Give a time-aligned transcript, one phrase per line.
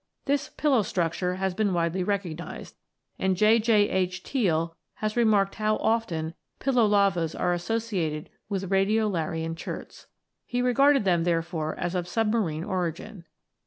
[0.25, 2.75] This pillow structure has been widely recognised,
[3.19, 3.59] and J.
[3.59, 3.87] J.
[3.87, 4.23] H.
[4.23, 10.07] Teall has remarked how often" pillow lavas" are associated with radio larian cherts.
[10.47, 13.25] He regarded them, therefore, as of submarine origin.